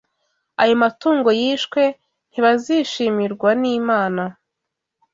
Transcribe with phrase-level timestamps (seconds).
[0.61, 1.81] ayo matungo yishwe,
[2.31, 4.23] ntibazishimirwa n’Imana